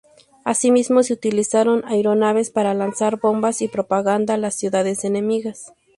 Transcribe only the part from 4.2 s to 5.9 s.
a las ciudades enemigas.